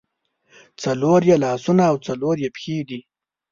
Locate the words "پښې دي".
2.55-2.99